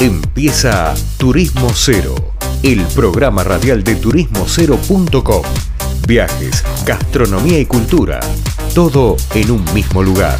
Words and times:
Empieza 0.00 0.94
Turismo 1.18 1.68
Cero, 1.74 2.14
el 2.62 2.80
programa 2.94 3.44
radial 3.44 3.84
de 3.84 3.96
turismocero.com. 3.96 5.42
Viajes, 6.08 6.64
gastronomía 6.86 7.60
y 7.60 7.66
cultura, 7.66 8.18
todo 8.74 9.16
en 9.34 9.50
un 9.50 9.62
mismo 9.74 10.02
lugar. 10.02 10.38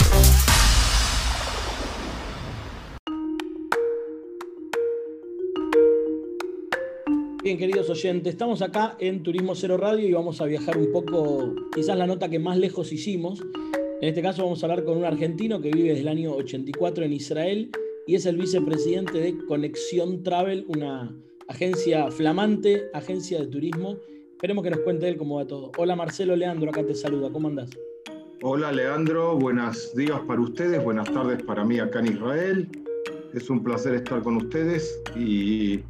Bien, 7.45 7.58
queridos 7.58 7.90
oyentes, 7.90 8.33
estamos 8.33 8.63
acá 8.63 8.97
en 8.99 9.22
Turismo 9.22 9.54
Cero 9.54 9.77
Radio 9.77 10.08
y 10.08 10.13
vamos 10.13 10.40
a 10.40 10.47
viajar 10.47 10.79
un 10.79 10.90
poco, 10.90 11.54
quizás 11.74 11.99
la 11.99 12.06
nota 12.06 12.31
que 12.31 12.38
más 12.38 12.56
lejos 12.56 12.92
hicimos. 12.92 13.42
En 14.01 14.08
este 14.08 14.22
caso 14.22 14.42
vamos 14.42 14.63
a 14.63 14.67
hablar 14.69 14.85
con 14.85 14.97
un 14.97 15.04
argentino 15.04 15.61
que 15.61 15.71
vive 15.71 15.90
desde 15.90 16.01
el 16.01 16.09
año 16.09 16.33
84 16.33 17.05
en 17.05 17.12
Israel 17.12 17.70
y 18.06 18.14
es 18.14 18.27
el 18.27 18.37
vicepresidente 18.37 19.19
de 19.19 19.38
Conexión 19.46 20.23
Travel, 20.23 20.65
una 20.69 21.15
agencia 21.48 22.11
flamante, 22.11 22.84
agencia 22.95 23.41
de 23.41 23.47
turismo. 23.47 23.97
Esperemos 24.33 24.65
que 24.65 24.70
nos 24.70 24.80
cuente 24.80 25.09
él 25.09 25.16
cómo 25.16 25.37
va 25.37 25.47
todo. 25.47 25.73
Hola 25.77 25.97
Marcelo 25.97 26.34
Leandro, 26.37 26.70
acá 26.70 26.84
te 26.84 26.95
saluda, 26.95 27.30
¿cómo 27.30 27.48
andás? 27.48 27.70
Hola 28.42 28.73
Leandro, 28.73 29.37
buenos 29.37 29.95
días 29.95 30.19
para 30.27 30.41
ustedes, 30.41 30.83
buenas 30.83 31.12
tardes 31.12 31.42
para 31.42 31.65
mí 31.65 31.78
acá 31.78 32.01
en 32.01 32.06
Israel. 32.15 32.69
Es 33.34 33.51
un 33.51 33.62
placer 33.62 33.95
estar 33.95 34.23
con 34.23 34.37
ustedes 34.37 35.01
y 35.14 35.80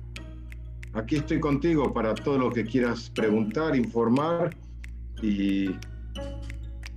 aquí 0.95 1.16
estoy 1.16 1.41
contigo 1.41 1.93
para 1.93 2.15
todo 2.15 2.38
lo 2.38 2.51
que 2.51 2.65
quieras 2.65 3.11
preguntar, 3.15 3.77
informar 3.77 4.57
y 5.23 5.71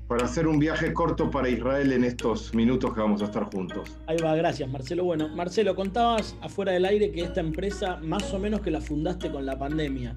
para 0.07 0.25
hacer 0.25 0.47
un 0.47 0.59
viaje 0.59 0.93
corto 0.93 1.29
para 1.29 1.49
Israel 1.49 1.91
en 1.91 2.03
estos 2.03 2.53
minutos 2.53 2.93
que 2.93 2.99
vamos 2.99 3.21
a 3.21 3.25
estar 3.25 3.45
juntos. 3.51 3.97
Ahí 4.07 4.17
va, 4.23 4.35
gracias 4.35 4.69
Marcelo. 4.69 5.03
Bueno, 5.03 5.29
Marcelo, 5.29 5.75
contabas 5.75 6.35
afuera 6.41 6.71
del 6.71 6.85
aire 6.85 7.11
que 7.11 7.21
esta 7.21 7.39
empresa 7.39 7.97
más 8.01 8.33
o 8.33 8.39
menos 8.39 8.61
que 8.61 8.71
la 8.71 8.81
fundaste 8.81 9.31
con 9.31 9.45
la 9.45 9.57
pandemia. 9.57 10.15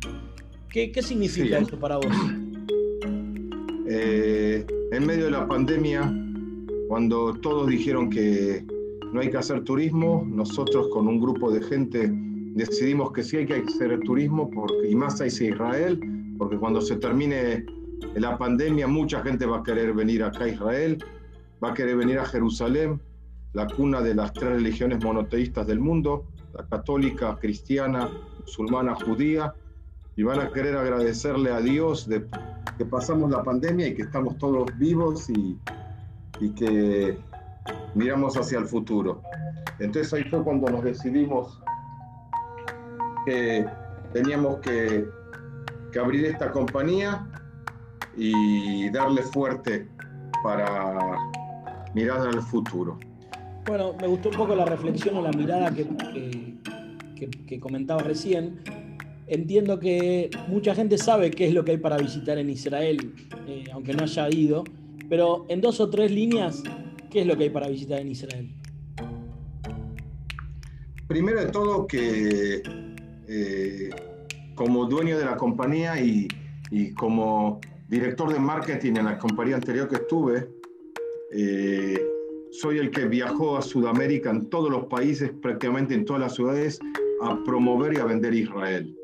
¿Qué, 0.69 0.91
qué 0.91 1.03
significa 1.03 1.59
esto 1.59 1.79
para 1.79 1.97
vos? 1.97 2.07
Eh, 3.89 4.67
en 4.91 5.07
medio 5.07 5.27
de 5.27 5.31
la 5.31 5.47
pandemia, 5.47 6.13
cuando 6.89 7.35
todos 7.35 7.69
dijeron 7.69 8.11
que 8.11 8.65
no 9.13 9.21
hay 9.21 9.31
que 9.31 9.37
hacer 9.37 9.63
turismo, 9.63 10.27
nosotros 10.29 10.89
con 10.89 11.07
un 11.07 11.21
grupo 11.21 11.53
de 11.53 11.63
gente 11.63 12.11
decidimos 12.57 13.13
que 13.13 13.23
sí 13.23 13.37
hay 13.37 13.47
que 13.47 13.55
hacer 13.55 14.01
turismo 14.01 14.51
porque, 14.51 14.89
y 14.89 14.95
más 14.95 15.21
hacia 15.21 15.51
Israel, 15.51 16.01
porque 16.37 16.57
cuando 16.57 16.81
se 16.81 16.97
termine 16.97 17.65
en 18.03 18.23
la 18.23 18.37
pandemia 18.37 18.87
mucha 18.87 19.23
gente 19.23 19.47
va 19.47 19.59
a 19.59 19.63
querer 19.63 19.93
venir 19.93 20.23
acá 20.23 20.45
a 20.45 20.49
Israel, 20.49 21.05
va 21.63 21.71
a 21.71 21.75
querer 21.75 21.97
venir 21.97 22.19
a 22.19 22.25
Jerusalén, 22.25 23.01
la 23.53 23.67
cuna 23.67 24.03
de 24.03 24.15
las 24.15 24.33
tres 24.33 24.51
religiones 24.51 25.03
monoteístas 25.03 25.67
del 25.67 25.81
mundo, 25.81 26.27
la 26.53 26.67
católica, 26.67 27.37
cristiana, 27.37 28.11
musulmana, 28.41 28.95
judía, 28.95 29.55
y 30.17 30.23
van 30.23 30.41
a 30.41 30.51
querer 30.51 30.77
agradecerle 30.77 31.51
a 31.53 31.61
Dios 31.61 32.09
que 32.79 32.85
pasamos 32.85 33.31
la 33.31 33.43
pandemia 33.43 33.89
y 33.89 33.95
que 33.95 34.03
estamos 34.03 34.37
todos 34.39 34.67
vivos 34.79 35.29
y, 35.31 35.59
y 36.41 36.51
que 36.51 37.19
miramos 37.95 38.37
hacia 38.37 38.59
el 38.59 38.67
futuro. 38.67 39.23
Entonces 39.79 40.13
ahí 40.13 40.25
fue 40.25 40.43
cuando 40.43 40.71
nos 40.71 40.85
decidimos 40.85 41.61
que 43.25 43.67
teníamos 44.13 44.61
que, 44.61 45.07
que 45.93 45.99
abrir 45.99 46.27
esta 46.27 46.51
compañía 46.51 47.27
y 48.17 48.89
darle 48.91 49.23
fuerte 49.23 49.87
para 50.43 51.19
mirar 51.95 52.21
al 52.29 52.43
futuro. 52.43 52.99
Bueno, 53.67 53.95
me 54.01 54.07
gustó 54.07 54.29
un 54.29 54.37
poco 54.37 54.55
la 54.55 54.65
reflexión 54.65 55.17
o 55.17 55.23
la 55.23 55.33
mirada 55.33 55.75
que, 55.75 55.87
que, 57.47 57.61
comentaba 57.61 58.03
recién. 58.03 58.61
Entiendo 59.27 59.81
que 59.81 60.31
mucha 60.47 60.75
gente 60.75 60.99
sabe 60.99 61.31
qué 61.33 61.49
es 61.49 61.55
lo 61.55 61.65
que 61.65 61.73
hay 61.73 61.79
para 61.79 61.97
visitar 61.97 62.39
en 62.39 62.49
Israel, 62.49 63.13
eh, 63.49 63.65
aunque 63.73 63.93
no 63.93 64.05
haya 64.05 64.29
ido, 64.31 64.63
pero 65.09 65.47
en 65.49 65.61
dos 65.61 65.81
o 65.81 65.91
tres 65.91 66.13
líneas, 66.13 66.63
¿qué 67.11 67.23
es 67.23 67.27
lo 67.27 67.37
que 67.37 67.45
hay 67.45 67.51
para 67.51 67.69
visitar 67.69 67.99
en 67.99 68.13
Israel? 68.13 68.55
Primero 71.09 71.41
de 71.41 71.47
todo 71.47 71.87
que 71.89 72.63
eh, 73.29 73.91
como 74.55 74.87
dueño 74.87 75.19
de 75.19 75.25
la 75.25 75.37
compañía 75.37 76.01
y, 76.01 76.29
y 76.71 76.93
como 76.93 77.61
director 77.89 78.33
de 78.33 78.39
marketing 78.39 78.95
en 78.97 79.05
la 79.05 79.19
compañía 79.19 79.57
anterior 79.57 79.89
que 79.89 79.97
estuve, 79.97 80.49
eh, 81.33 82.05
soy 82.51 82.79
el 82.79 82.91
que 82.91 83.07
viajó 83.07 83.57
a 83.57 83.63
Sudamérica 83.63 84.31
en 84.31 84.49
todos 84.49 84.71
los 84.71 84.87
países, 84.87 85.31
prácticamente 85.43 85.95
en 85.95 86.05
todas 86.05 86.21
las 86.21 86.35
ciudades, 86.35 86.79
a 87.23 87.43
promover 87.45 87.95
y 87.95 87.99
a 87.99 88.05
vender 88.05 88.35
Israel. 88.35 88.97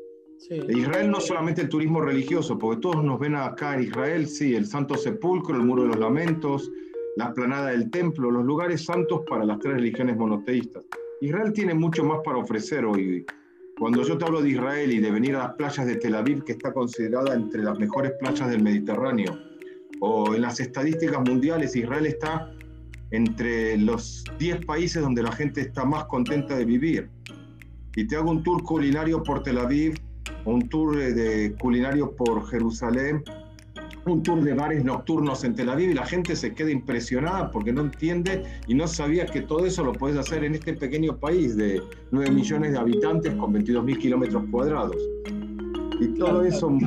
Israel 0.69 1.09
no 1.09 1.21
solamente 1.21 1.61
el 1.61 1.69
turismo 1.69 2.01
religioso, 2.01 2.57
porque 2.57 2.81
todos 2.81 3.03
nos 3.03 3.19
ven 3.19 3.35
acá 3.35 3.75
en 3.75 3.83
Israel, 3.83 4.27
sí, 4.27 4.55
el 4.55 4.65
Santo 4.65 4.95
Sepulcro, 4.95 5.55
el 5.55 5.63
Muro 5.63 5.83
de 5.83 5.89
los 5.89 5.99
Lamentos, 5.99 6.69
la 7.15 7.25
Esplanada 7.25 7.69
del 7.69 7.89
Templo, 7.89 8.29
los 8.29 8.43
lugares 8.43 8.83
santos 8.83 9.21
para 9.29 9.45
las 9.45 9.59
tres 9.59 9.75
religiones 9.75 10.17
monoteístas. 10.17 10.83
Israel 11.21 11.53
tiene 11.53 11.73
mucho 11.73 12.03
más 12.03 12.19
para 12.25 12.39
ofrecer 12.39 12.83
hoy 12.83 13.25
cuando 13.77 14.03
yo 14.03 14.17
te 14.17 14.25
hablo 14.25 14.41
de 14.41 14.49
Israel 14.49 14.91
y 14.91 14.99
de 14.99 15.11
venir 15.11 15.35
a 15.35 15.39
las 15.39 15.53
playas 15.55 15.85
de 15.85 15.95
Tel 15.95 16.15
Aviv, 16.15 16.43
que 16.43 16.53
está 16.53 16.71
considerada 16.71 17.33
entre 17.33 17.63
las 17.63 17.77
mejores 17.79 18.13
playas 18.19 18.49
del 18.49 18.61
Mediterráneo, 18.61 19.37
o 19.99 20.35
en 20.35 20.41
las 20.41 20.59
estadísticas 20.59 21.21
mundiales, 21.27 21.75
Israel 21.75 22.05
está 22.05 22.51
entre 23.11 23.77
los 23.77 24.23
10 24.39 24.65
países 24.65 25.01
donde 25.01 25.23
la 25.23 25.31
gente 25.31 25.61
está 25.61 25.85
más 25.85 26.05
contenta 26.05 26.55
de 26.55 26.65
vivir. 26.65 27.09
Y 27.95 28.07
te 28.07 28.15
hago 28.15 28.31
un 28.31 28.43
tour 28.43 28.63
culinario 28.63 29.21
por 29.21 29.43
Tel 29.43 29.59
Aviv, 29.59 29.95
un 30.45 30.67
tour 30.67 30.97
de 30.97 31.55
culinario 31.59 32.15
por 32.15 32.47
Jerusalén, 32.49 33.23
un 34.05 34.23
tour 34.23 34.43
de 34.43 34.53
bares 34.53 34.83
nocturnos 34.83 35.43
en 35.43 35.55
Tel 35.55 35.69
Aviv 35.69 35.91
y 35.91 35.93
la 35.93 36.05
gente 36.05 36.35
se 36.35 36.53
queda 36.53 36.71
impresionada 36.71 37.51
porque 37.51 37.71
no 37.71 37.81
entiende 37.81 38.43
y 38.67 38.73
no 38.73 38.87
sabía 38.87 39.25
que 39.25 39.41
todo 39.41 39.65
eso 39.65 39.83
lo 39.83 39.93
puedes 39.93 40.17
hacer 40.17 40.43
en 40.43 40.55
este 40.55 40.73
pequeño 40.73 41.17
país 41.17 41.55
de 41.55 41.81
9 42.11 42.31
millones 42.31 42.73
de 42.73 42.77
habitantes 42.77 43.33
con 43.35 43.53
22 43.53 43.83
mil 43.83 43.97
kilómetros 43.97 44.43
cuadrados. 44.51 44.97
Y 45.99 46.07
todo 46.19 46.43
eso... 46.43 46.77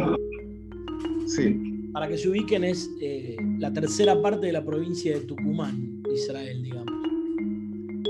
Sí. 1.26 1.90
Para 1.92 2.08
que 2.08 2.18
se 2.18 2.28
ubiquen 2.28 2.64
es 2.64 2.90
eh, 3.00 3.36
la 3.58 3.72
tercera 3.72 4.20
parte 4.20 4.46
de 4.46 4.52
la 4.52 4.64
provincia 4.64 5.14
de 5.14 5.24
Tucumán, 5.24 6.02
Israel, 6.14 6.62
digamos. 6.62 6.92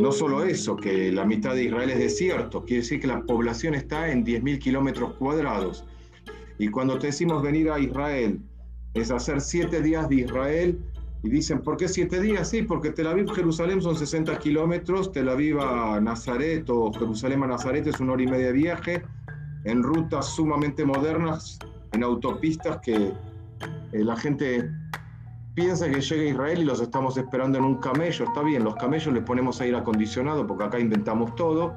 No 0.00 0.12
solo 0.12 0.44
eso, 0.44 0.76
que 0.76 1.10
la 1.12 1.24
mitad 1.24 1.54
de 1.54 1.64
Israel 1.64 1.90
es 1.90 1.98
desierto, 1.98 2.64
quiere 2.64 2.82
decir 2.82 3.00
que 3.00 3.06
la 3.06 3.22
población 3.22 3.74
está 3.74 4.10
en 4.10 4.26
10.000 4.26 4.58
kilómetros 4.58 5.14
cuadrados. 5.14 5.84
Y 6.58 6.68
cuando 6.68 6.98
te 6.98 7.06
decimos 7.06 7.42
venir 7.42 7.70
a 7.70 7.78
Israel 7.78 8.40
es 8.96 9.10
hacer 9.10 9.40
siete 9.40 9.82
días 9.82 10.08
de 10.08 10.16
Israel. 10.16 10.78
Y 11.22 11.30
dicen, 11.30 11.60
¿por 11.60 11.76
qué 11.76 11.88
siete 11.88 12.20
días? 12.20 12.48
Sí, 12.48 12.62
porque 12.62 12.90
Tel 12.90 13.08
Aviv, 13.08 13.30
Jerusalén 13.32 13.82
son 13.82 13.96
60 13.96 14.38
kilómetros, 14.38 15.12
Tel 15.12 15.28
Aviv 15.28 15.60
a 15.60 16.00
Nazaret 16.00 16.68
o 16.70 16.92
Jerusalén 16.92 17.42
a 17.42 17.48
Nazaret 17.48 17.86
es 17.86 17.98
una 18.00 18.12
hora 18.12 18.22
y 18.22 18.26
media 18.26 18.46
de 18.46 18.52
viaje, 18.52 19.02
en 19.64 19.82
rutas 19.82 20.26
sumamente 20.26 20.84
modernas, 20.84 21.58
en 21.92 22.04
autopistas 22.04 22.78
que 22.82 23.12
eh, 23.92 24.04
la 24.04 24.16
gente 24.16 24.70
piensa 25.54 25.90
que 25.90 26.00
llega 26.00 26.22
a 26.22 26.26
Israel 26.26 26.58
y 26.60 26.64
los 26.64 26.80
estamos 26.80 27.16
esperando 27.16 27.58
en 27.58 27.64
un 27.64 27.76
camello. 27.76 28.24
Está 28.24 28.42
bien, 28.42 28.62
los 28.62 28.76
camellos 28.76 29.12
les 29.12 29.24
ponemos 29.24 29.60
aire 29.60 29.78
acondicionado 29.78 30.46
porque 30.46 30.64
acá 30.64 30.78
inventamos 30.78 31.34
todo. 31.34 31.74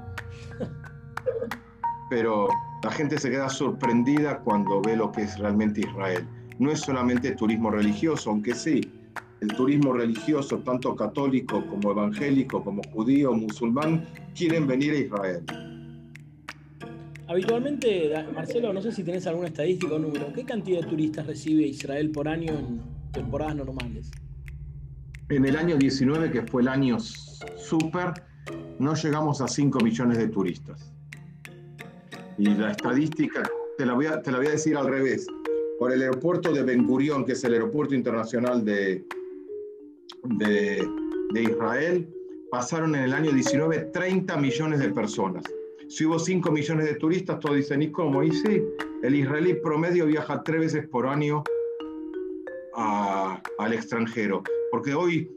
Pero 2.09 2.49
la 2.83 2.91
gente 2.91 3.17
se 3.17 3.31
queda 3.31 3.49
sorprendida 3.49 4.39
cuando 4.39 4.81
ve 4.81 4.95
lo 4.95 5.11
que 5.11 5.23
es 5.23 5.39
realmente 5.39 5.81
Israel 5.81 6.27
no 6.59 6.71
es 6.71 6.81
solamente 6.81 7.31
turismo 7.31 7.71
religioso, 7.71 8.29
aunque 8.29 8.53
sí, 8.53 8.81
el 9.41 9.47
turismo 9.47 9.93
religioso, 9.93 10.59
tanto 10.59 10.95
católico 10.95 11.65
como 11.65 11.91
evangélico, 11.91 12.63
como 12.63 12.81
judío, 12.93 13.33
musulmán, 13.33 14.05
quieren 14.35 14.67
venir 14.67 14.93
a 14.93 14.97
Israel. 14.97 15.43
Habitualmente, 17.27 18.11
Marcelo, 18.33 18.73
no 18.73 18.81
sé 18.81 18.91
si 18.91 19.03
tenés 19.03 19.25
alguna 19.27 19.47
estadística 19.47 19.93
o 19.93 19.99
número, 19.99 20.33
¿qué 20.33 20.43
cantidad 20.43 20.81
de 20.81 20.87
turistas 20.87 21.25
recibe 21.27 21.65
Israel 21.65 22.11
por 22.11 22.27
año 22.27 22.53
en 22.53 22.81
temporadas 23.13 23.55
normales? 23.55 24.11
En 25.29 25.45
el 25.45 25.55
año 25.55 25.77
19, 25.77 26.31
que 26.31 26.41
fue 26.41 26.63
el 26.63 26.67
año 26.67 26.97
súper, 26.99 28.13
no 28.79 28.95
llegamos 28.95 29.41
a 29.41 29.47
5 29.47 29.79
millones 29.79 30.17
de 30.17 30.27
turistas. 30.27 30.91
Y 32.37 32.45
la 32.45 32.71
estadística, 32.71 33.43
te 33.77 33.85
la 33.85 33.93
voy 33.93 34.07
a, 34.07 34.21
te 34.21 34.31
la 34.31 34.39
voy 34.39 34.47
a 34.47 34.51
decir 34.51 34.75
al 34.75 34.87
revés 34.87 35.27
por 35.79 35.93
el 35.93 36.01
aeropuerto 36.01 36.51
de 36.51 36.61
Ben 36.61 36.85
Gurion, 36.85 37.25
que 37.25 37.31
es 37.31 37.43
el 37.45 37.53
aeropuerto 37.53 37.95
internacional 37.95 38.65
de, 38.65 39.03
de, 40.23 41.41
Israel, 41.41 42.07
pasaron 42.51 42.95
en 42.95 43.03
el 43.03 43.13
año 43.13 43.31
19 43.31 43.89
30 43.93 44.35
millones 44.37 44.79
de 44.79 44.89
personas. 44.89 45.43
Si 45.87 46.05
hubo 46.05 46.19
5 46.19 46.51
millones 46.51 46.85
de 46.85 46.95
turistas, 46.95 47.39
todos 47.39 47.55
dicen, 47.55 47.81
¿y 47.81 47.91
cómo? 47.91 48.21
Y 48.21 48.31
sí, 48.31 48.61
el 49.03 49.15
israelí 49.15 49.53
promedio 49.53 50.05
viaja 50.05 50.43
tres 50.43 50.59
veces 50.59 50.87
por 50.87 51.07
año 51.07 51.43
al 52.75 53.73
extranjero. 53.73 54.43
Porque 54.71 54.93
hoy 54.93 55.31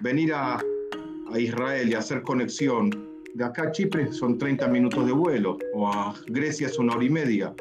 venir 0.00 0.32
a, 0.32 0.56
a 0.56 1.38
Israel 1.38 1.88
y 1.90 1.94
hacer 1.94 2.22
conexión 2.22 2.90
de 3.34 3.44
acá 3.44 3.64
a 3.64 3.72
Chipre 3.72 4.12
son 4.12 4.38
30 4.38 4.66
minutos 4.68 5.06
de 5.06 5.12
vuelo, 5.12 5.58
o 5.74 5.88
a 5.88 6.14
Grecia 6.26 6.66
es 6.66 6.78
una 6.78 6.96
hora 6.96 7.04
y 7.04 7.10
media. 7.10 7.54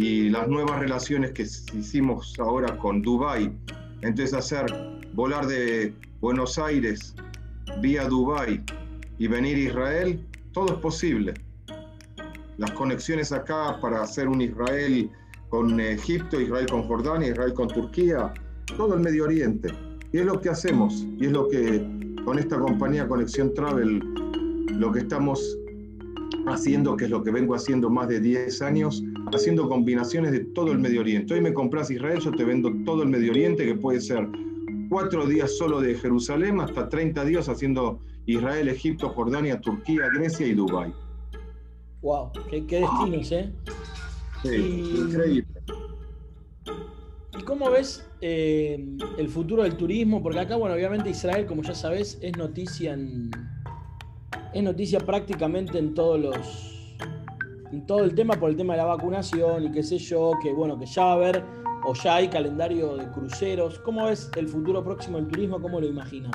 Y 0.00 0.30
las 0.30 0.46
nuevas 0.46 0.78
relaciones 0.78 1.32
que 1.32 1.42
hicimos 1.42 2.38
ahora 2.38 2.78
con 2.78 3.02
Dubái, 3.02 3.50
entonces 4.02 4.32
hacer 4.32 4.64
volar 5.12 5.44
de 5.48 5.92
Buenos 6.20 6.56
Aires 6.56 7.16
vía 7.80 8.06
Dubái 8.06 8.62
y 9.18 9.26
venir 9.26 9.56
a 9.56 9.60
Israel, 9.60 10.24
todo 10.52 10.74
es 10.74 10.78
posible. 10.78 11.34
Las 12.58 12.70
conexiones 12.74 13.32
acá 13.32 13.80
para 13.82 14.02
hacer 14.02 14.28
un 14.28 14.40
Israel 14.40 15.10
con 15.48 15.80
Egipto, 15.80 16.40
Israel 16.40 16.66
con 16.70 16.84
Jordania, 16.84 17.30
Israel 17.30 17.54
con 17.54 17.66
Turquía, 17.66 18.32
todo 18.76 18.94
el 18.94 19.00
Medio 19.00 19.24
Oriente. 19.24 19.68
Y 20.12 20.18
es 20.18 20.26
lo 20.26 20.40
que 20.40 20.50
hacemos, 20.50 21.08
y 21.18 21.26
es 21.26 21.32
lo 21.32 21.48
que 21.48 21.84
con 22.24 22.38
esta 22.38 22.56
compañía 22.56 23.08
Conexión 23.08 23.52
Travel, 23.52 23.98
lo 24.78 24.92
que 24.92 25.00
estamos 25.00 25.58
haciendo, 26.46 26.96
que 26.96 27.04
es 27.04 27.10
lo 27.10 27.22
que 27.22 27.30
vengo 27.30 27.54
haciendo 27.54 27.90
más 27.90 28.08
de 28.08 28.20
10 28.20 28.62
años, 28.62 29.02
haciendo 29.32 29.68
combinaciones 29.68 30.32
de 30.32 30.40
todo 30.40 30.72
el 30.72 30.78
Medio 30.78 31.00
Oriente. 31.00 31.34
Hoy 31.34 31.40
me 31.40 31.52
compras 31.52 31.90
Israel, 31.90 32.20
yo 32.20 32.30
te 32.32 32.44
vendo 32.44 32.72
todo 32.84 33.02
el 33.02 33.08
Medio 33.08 33.32
Oriente, 33.32 33.64
que 33.64 33.74
puede 33.74 34.00
ser 34.00 34.28
cuatro 34.88 35.26
días 35.26 35.56
solo 35.56 35.80
de 35.80 35.94
Jerusalén 35.94 36.60
hasta 36.60 36.88
30 36.88 37.24
días 37.24 37.48
haciendo 37.48 38.00
Israel, 38.26 38.68
Egipto, 38.68 39.08
Jordania, 39.10 39.60
Turquía, 39.60 40.02
Grecia 40.14 40.46
y 40.46 40.54
Dubái. 40.54 40.92
Wow, 42.00 42.30
qué, 42.50 42.60
destinos, 42.60 43.32
¿eh? 43.32 43.52
Sí, 44.42 44.94
increíble. 44.96 45.46
¿Y 47.38 47.42
cómo 47.42 47.70
ves 47.70 48.08
eh, 48.20 48.84
el 49.18 49.28
futuro 49.28 49.62
del 49.62 49.76
turismo? 49.76 50.22
Porque 50.22 50.38
acá, 50.40 50.56
bueno, 50.56 50.74
obviamente 50.74 51.10
Israel, 51.10 51.46
como 51.46 51.62
ya 51.62 51.74
sabes, 51.74 52.18
es 52.20 52.36
noticia 52.36 52.92
en, 52.94 53.30
es 54.52 54.62
noticia 54.62 55.00
prácticamente 55.00 55.78
en 55.78 55.94
todos 55.94 56.18
los 56.18 56.74
en 57.70 57.86
todo 57.86 58.04
el 58.04 58.14
tema 58.14 58.34
por 58.34 58.50
el 58.50 58.56
tema 58.56 58.72
de 58.74 58.78
la 58.78 58.86
vacunación 58.86 59.64
y 59.64 59.70
qué 59.70 59.82
sé 59.82 59.98
yo, 59.98 60.32
que 60.42 60.52
bueno, 60.52 60.78
que 60.78 60.86
ya 60.86 61.04
va 61.04 61.10
a 61.10 61.14
haber 61.14 61.44
o 61.84 61.94
ya 61.94 62.16
hay 62.16 62.28
calendario 62.28 62.96
de 62.96 63.10
cruceros. 63.10 63.78
¿Cómo 63.80 64.06
ves 64.06 64.30
el 64.36 64.48
futuro 64.48 64.82
próximo 64.82 65.18
del 65.18 65.28
turismo? 65.28 65.60
¿Cómo 65.60 65.80
lo 65.80 65.86
imaginas? 65.86 66.32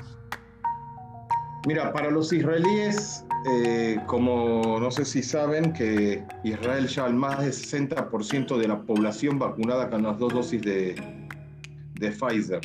Mira, 1.65 1.94
para 1.94 2.12
los 2.12 2.31
israelíes, 2.33 3.25
eh, 3.50 4.00
como 4.06 4.80
no 4.80 4.92
sé 4.92 5.06
si 5.06 5.24
saben, 5.24 5.74
que 5.74 6.24
Israel 6.44 6.88
ya 6.88 7.06
al 7.06 7.13
más 7.13 7.39
del 7.39 7.54
60% 7.54 8.57
de 8.57 8.68
la 8.68 8.81
población 8.81 9.39
vacunada 9.39 9.89
con 9.89 10.04
las 10.04 10.19
dos 10.19 10.33
dosis 10.33 10.62
de, 10.62 10.95
de 11.95 12.12
Pfizer. 12.12 12.62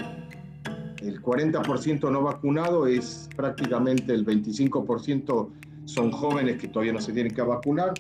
El 1.01 1.23
40% 1.23 2.11
no 2.11 2.23
vacunado 2.23 2.87
es 2.87 3.29
prácticamente 3.37 4.13
el 4.13 4.27
25% 4.27 5.49
son 5.85 6.11
jóvenes 6.11 6.61
que 6.61 6.69
todavía 6.69 6.93
no 6.93 7.01
se 7.01 7.13
tienen 7.13 7.35
que 7.35 7.43
vacunar. 7.43 7.95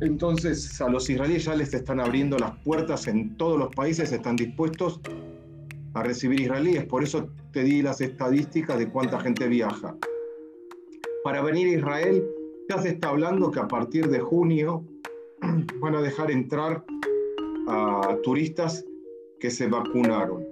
Entonces 0.00 0.80
a 0.80 0.88
los 0.88 1.08
israelíes 1.10 1.44
ya 1.44 1.54
les 1.54 1.74
están 1.74 2.00
abriendo 2.00 2.38
las 2.38 2.56
puertas 2.58 3.06
en 3.06 3.36
todos 3.36 3.58
los 3.58 3.74
países, 3.74 4.12
están 4.12 4.36
dispuestos 4.36 5.00
a 5.94 6.02
recibir 6.02 6.40
israelíes. 6.40 6.84
Por 6.84 7.02
eso 7.02 7.28
te 7.52 7.64
di 7.64 7.82
las 7.82 8.00
estadísticas 8.00 8.78
de 8.78 8.88
cuánta 8.88 9.18
gente 9.20 9.48
viaja. 9.48 9.96
Para 11.24 11.42
venir 11.42 11.68
a 11.68 11.78
Israel 11.78 12.24
ya 12.68 12.78
se 12.78 12.90
está 12.90 13.08
hablando 13.08 13.50
que 13.50 13.60
a 13.60 13.66
partir 13.66 14.08
de 14.08 14.20
junio 14.20 14.84
van 15.80 15.94
a 15.94 16.02
dejar 16.02 16.30
entrar 16.30 16.84
a 17.66 18.16
turistas 18.22 18.84
que 19.38 19.50
se 19.50 19.66
vacunaron. 19.66 20.49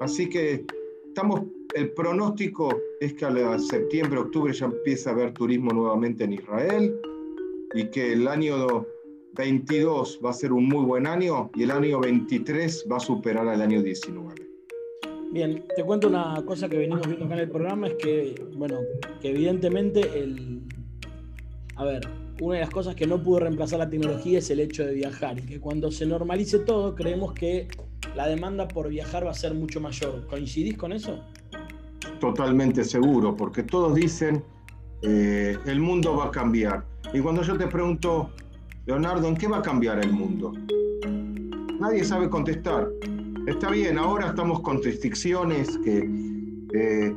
Así 0.00 0.28
que 0.28 0.64
estamos, 1.06 1.42
el 1.74 1.90
pronóstico 1.92 2.76
es 3.00 3.14
que 3.14 3.24
a 3.24 3.58
septiembre, 3.58 4.20
octubre 4.20 4.52
ya 4.52 4.66
empieza 4.66 5.10
a 5.10 5.12
haber 5.14 5.32
turismo 5.32 5.72
nuevamente 5.72 6.24
en 6.24 6.34
Israel 6.34 6.94
y 7.74 7.84
que 7.86 8.12
el 8.12 8.28
año 8.28 8.86
22 9.34 10.20
va 10.24 10.30
a 10.30 10.32
ser 10.32 10.52
un 10.52 10.68
muy 10.68 10.84
buen 10.84 11.06
año 11.06 11.50
y 11.54 11.62
el 11.62 11.70
año 11.70 12.00
23 12.00 12.86
va 12.90 12.96
a 12.96 13.00
superar 13.00 13.48
al 13.48 13.60
año 13.60 13.82
19. 13.82 14.34
Bien, 15.32 15.64
te 15.74 15.82
cuento 15.82 16.08
una 16.08 16.42
cosa 16.46 16.68
que 16.68 16.78
venimos 16.78 17.06
viendo 17.06 17.26
acá 17.26 17.34
en 17.34 17.40
el 17.40 17.50
programa, 17.50 17.88
es 17.88 17.94
que, 17.94 18.34
bueno, 18.54 18.80
que 19.20 19.30
evidentemente 19.30 20.00
el... 20.00 20.62
A 21.74 21.84
ver, 21.84 22.08
una 22.40 22.54
de 22.54 22.60
las 22.60 22.70
cosas 22.70 22.94
que 22.94 23.06
no 23.06 23.22
pudo 23.22 23.40
reemplazar 23.40 23.78
la 23.78 23.90
tecnología 23.90 24.38
es 24.38 24.50
el 24.50 24.60
hecho 24.60 24.84
de 24.86 24.94
viajar 24.94 25.38
y 25.38 25.42
que 25.42 25.60
cuando 25.60 25.90
se 25.90 26.06
normalice 26.06 26.60
todo 26.60 26.94
creemos 26.94 27.32
que 27.32 27.68
la 28.16 28.26
demanda 28.26 28.66
por 28.66 28.88
viajar 28.88 29.26
va 29.26 29.30
a 29.30 29.34
ser 29.34 29.54
mucho 29.54 29.80
mayor. 29.80 30.26
¿Coincidís 30.26 30.76
con 30.76 30.92
eso? 30.92 31.22
Totalmente 32.18 32.82
seguro, 32.82 33.36
porque 33.36 33.62
todos 33.62 33.94
dicen 33.94 34.42
eh, 35.02 35.56
el 35.66 35.80
mundo 35.80 36.16
va 36.16 36.26
a 36.26 36.30
cambiar. 36.30 36.84
Y 37.12 37.20
cuando 37.20 37.42
yo 37.42 37.58
te 37.58 37.66
pregunto, 37.66 38.30
Leonardo, 38.86 39.28
¿en 39.28 39.36
qué 39.36 39.46
va 39.46 39.58
a 39.58 39.62
cambiar 39.62 40.02
el 40.02 40.12
mundo? 40.12 40.52
Nadie 41.78 42.04
sabe 42.04 42.30
contestar. 42.30 42.88
Está 43.46 43.70
bien, 43.70 43.98
ahora 43.98 44.28
estamos 44.28 44.60
con 44.60 44.82
restricciones, 44.82 45.76
que 45.84 45.98
eh, 46.72 47.14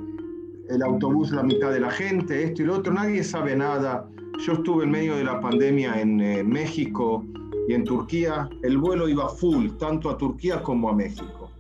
el 0.70 0.84
autobús 0.84 1.32
la 1.32 1.44
mitad 1.44 1.72
de 1.72 1.80
la 1.80 1.92
gente, 1.92 2.44
esto 2.44 2.62
y 2.62 2.66
lo 2.66 2.76
otro, 2.76 2.94
nadie 2.94 3.24
sabe 3.24 3.56
nada. 3.56 4.10
Yo 4.38 4.54
estuve 4.54 4.84
en 4.86 4.92
medio 4.92 5.16
de 5.16 5.24
la 5.24 5.40
pandemia 5.42 6.00
en 6.00 6.22
eh, 6.22 6.44
México 6.44 7.26
y 7.68 7.74
en 7.74 7.84
Turquía 7.84 8.50
el 8.64 8.78
vuelo 8.78 9.10
iba 9.10 9.28
full, 9.30 9.72
tanto 9.78 10.10
a 10.10 10.18
Turquía 10.18 10.62
como 10.64 10.90
a 10.90 10.96
México. 10.96 11.52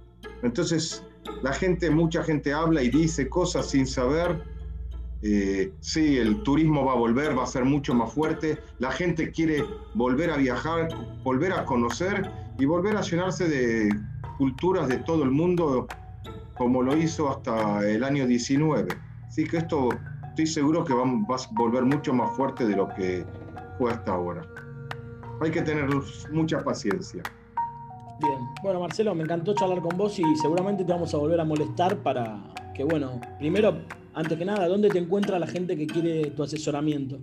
Entonces, 0.43 1.03
la 1.41 1.53
gente, 1.53 1.89
mucha 1.89 2.23
gente 2.23 2.53
habla 2.53 2.81
y 2.81 2.89
dice 2.89 3.27
cosas 3.27 3.69
sin 3.69 3.85
saber. 3.85 4.43
Eh, 5.21 5.73
sí, 5.81 6.17
el 6.17 6.43
turismo 6.43 6.85
va 6.85 6.93
a 6.93 6.95
volver, 6.95 7.37
va 7.37 7.43
a 7.43 7.47
ser 7.47 7.65
mucho 7.65 7.93
más 7.93 8.13
fuerte. 8.13 8.57
La 8.79 8.91
gente 8.91 9.31
quiere 9.31 9.63
volver 9.93 10.31
a 10.31 10.37
viajar, 10.37 10.87
volver 11.23 11.51
a 11.51 11.65
conocer 11.65 12.31
y 12.57 12.65
volver 12.65 12.95
a 12.95 13.01
llenarse 13.01 13.47
de 13.47 13.89
culturas 14.37 14.87
de 14.87 14.97
todo 14.97 15.23
el 15.23 15.31
mundo 15.31 15.87
como 16.57 16.81
lo 16.81 16.95
hizo 16.97 17.29
hasta 17.29 17.89
el 17.89 18.03
año 18.03 18.25
19. 18.25 18.87
Así 19.27 19.45
que 19.45 19.57
esto 19.57 19.89
estoy 20.29 20.47
seguro 20.47 20.83
que 20.83 20.93
va, 20.93 21.03
va 21.03 21.35
a 21.35 21.39
volver 21.51 21.85
mucho 21.85 22.13
más 22.13 22.35
fuerte 22.35 22.65
de 22.65 22.75
lo 22.75 22.87
que 22.89 23.25
fue 23.77 23.91
hasta 23.91 24.13
ahora 24.13 24.41
hay 25.41 25.51
que 25.51 25.61
tener 25.61 25.87
mucha 26.31 26.63
paciencia. 26.63 27.23
Bien, 28.21 28.39
bueno 28.61 28.81
Marcelo, 28.81 29.15
me 29.15 29.23
encantó 29.23 29.53
charlar 29.55 29.81
con 29.81 29.97
vos 29.97 30.19
y 30.19 30.23
seguramente 30.35 30.83
te 30.83 30.91
vamos 30.91 31.13
a 31.13 31.17
volver 31.17 31.39
a 31.39 31.45
molestar 31.45 31.97
para 31.97 32.37
que, 32.73 32.83
bueno, 32.83 33.19
primero, 33.37 33.77
antes 34.13 34.37
que 34.37 34.45
nada, 34.45 34.67
¿dónde 34.67 34.89
te 34.89 34.99
encuentra 34.99 35.39
la 35.39 35.47
gente 35.47 35.77
que 35.77 35.87
quiere 35.87 36.31
tu 36.31 36.43
asesoramiento? 36.43 37.17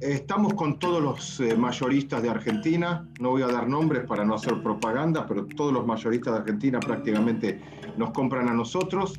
Estamos 0.00 0.54
con 0.54 0.78
todos 0.78 1.02
los 1.02 1.40
eh, 1.40 1.56
mayoristas 1.56 2.22
de 2.22 2.28
Argentina, 2.28 3.08
no 3.20 3.30
voy 3.30 3.42
a 3.42 3.46
dar 3.46 3.68
nombres 3.68 4.04
para 4.04 4.24
no 4.24 4.34
hacer 4.34 4.60
propaganda, 4.62 5.26
pero 5.26 5.46
todos 5.46 5.72
los 5.72 5.86
mayoristas 5.86 6.34
de 6.34 6.40
Argentina 6.40 6.80
prácticamente 6.80 7.60
nos 7.96 8.10
compran 8.10 8.48
a 8.48 8.52
nosotros. 8.52 9.14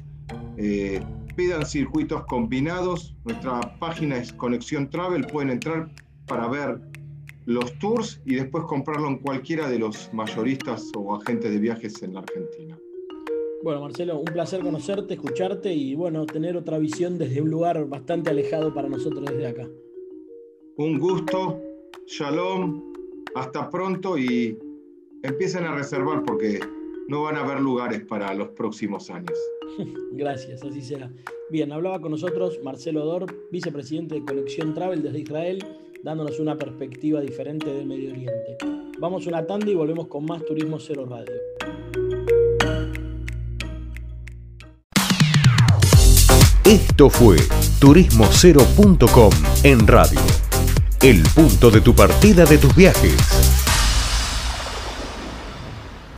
Eh, 0.58 1.02
pidan 1.38 1.66
circuitos 1.68 2.26
combinados, 2.26 3.16
nuestra 3.24 3.62
página 3.80 4.18
es 4.18 4.34
Conexión 4.34 4.90
Travel, 4.90 5.28
pueden 5.28 5.52
entrar 5.52 5.88
para 6.26 6.48
ver 6.48 6.82
los 7.46 7.78
tours 7.78 8.20
y 8.26 8.36
después 8.36 8.66
comprarlo 8.66 9.08
en 9.08 9.20
cualquiera 9.20 9.70
de 9.70 9.78
los 9.78 10.12
mayoristas 10.14 10.92
o 10.98 11.16
agentes 11.16 11.52
de 11.52 11.60
viajes 11.60 12.02
en 12.02 12.16
la 12.16 12.22
Argentina. 12.22 12.78
Bueno, 13.64 13.82
Marcelo, 13.82 14.18
un 14.18 14.26
placer 14.26 14.62
conocerte, 14.62 15.14
escucharte 15.14 15.72
y 15.72 15.94
bueno, 15.94 16.26
tener 16.26 16.58
otra 16.58 16.80
visión 16.80 17.20
desde 17.20 17.40
un 17.42 17.52
lugar 17.52 17.88
bastante 17.88 18.32
alejado 18.32 18.74
para 18.74 18.90
nosotros 18.90 19.24
desde 19.26 19.48
acá. 19.48 19.68
Un 20.78 20.98
gusto, 21.00 21.62
shalom, 22.08 22.82
hasta 23.36 23.70
pronto 23.70 24.18
y 24.18 24.58
empiecen 25.22 25.66
a 25.66 25.76
reservar 25.76 26.24
porque 26.24 26.60
no 27.08 27.24
van 27.24 27.36
a 27.36 27.42
haber 27.42 27.62
lugares 27.62 28.04
para 28.06 28.34
los 28.34 28.50
próximos 28.50 29.12
años. 29.12 29.38
Gracias, 30.12 30.64
así 30.64 30.82
será. 30.82 31.12
Bien, 31.50 31.72
hablaba 31.72 32.00
con 32.00 32.12
nosotros 32.12 32.60
Marcelo 32.64 33.06
Dor, 33.06 33.26
vicepresidente 33.52 34.16
de 34.16 34.26
Conexión 34.26 34.74
Travel 34.74 35.02
desde 35.02 35.20
Israel 35.20 35.60
dándonos 36.04 36.40
una 36.40 36.58
perspectiva 36.58 37.22
diferente 37.22 37.70
del 37.70 37.86
Medio 37.86 38.12
Oriente. 38.12 38.58
Vamos 39.00 39.26
a 39.26 39.30
una 39.30 39.46
tanda 39.46 39.70
y 39.70 39.76
volvemos 39.76 40.08
con 40.08 40.26
más 40.26 40.44
Turismo 40.46 40.80
Cero 40.80 41.06
Radio. 41.06 41.36
Esto 46.64 47.10
fue 47.10 47.38
turismocero.com 47.80 49.32
en 49.64 49.88
radio. 49.88 50.20
El 51.02 51.24
punto 51.36 51.72
de 51.72 51.82
tu 51.82 51.94
partida 51.94 52.46
de 52.46 52.58
tus 52.58 52.76
viajes. 52.76 53.57